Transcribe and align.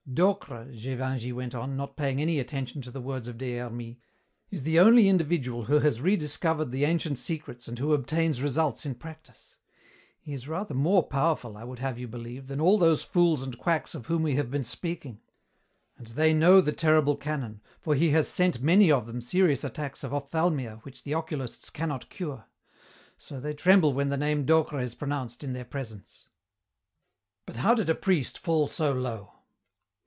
"Docre," 0.13 0.65
Gévingey 0.73 1.31
went 1.31 1.55
on, 1.55 1.77
not 1.77 1.95
paying 1.95 2.19
any 2.21 2.37
attention 2.37 2.81
to 2.81 2.91
the 2.91 2.99
words 2.99 3.29
of 3.29 3.37
Des 3.37 3.55
Hermies, 3.59 3.95
"is 4.49 4.63
the 4.63 4.77
only 4.77 5.07
individual 5.07 5.63
who 5.65 5.79
has 5.79 6.01
rediscovered 6.01 6.71
the 6.71 6.83
ancient 6.83 7.17
secrets 7.17 7.65
and 7.69 7.79
who 7.79 7.93
obtains 7.93 8.41
results 8.41 8.85
in 8.85 8.93
practise. 8.95 9.55
He 10.19 10.33
is 10.33 10.49
rather 10.49 10.73
more 10.73 11.01
powerful, 11.03 11.55
I 11.55 11.63
would 11.63 11.79
have 11.79 11.97
you 11.97 12.09
believe, 12.09 12.47
than 12.47 12.59
all 12.59 12.77
those 12.77 13.03
fools 13.05 13.41
and 13.41 13.57
quacks 13.57 13.95
of 13.95 14.07
whom 14.07 14.23
we 14.23 14.35
have 14.35 14.51
been 14.51 14.65
speaking. 14.65 15.21
And 15.97 16.07
they 16.07 16.33
know 16.33 16.59
the 16.59 16.73
terrible 16.73 17.15
canon, 17.15 17.61
for 17.79 17.95
he 17.95 18.09
has 18.09 18.27
sent 18.27 18.59
many 18.61 18.91
of 18.91 19.05
them 19.05 19.21
serious 19.21 19.63
attacks 19.63 20.03
of 20.03 20.13
ophthalmia 20.13 20.81
which 20.83 21.03
the 21.03 21.13
oculists 21.13 21.69
cannot 21.69 22.09
cure. 22.09 22.47
So 23.17 23.39
they 23.39 23.53
tremble 23.53 23.93
when 23.93 24.09
the 24.09 24.17
name 24.17 24.43
Docre 24.45 24.81
is 24.81 24.93
pronounced 24.95 25.41
in 25.41 25.53
their 25.53 25.63
presence." 25.63 26.27
"But 27.45 27.55
how 27.57 27.73
did 27.73 27.89
a 27.89 27.95
priest 27.95 28.37
fall 28.37 28.67
so 28.67 28.91
low?" 28.91 29.35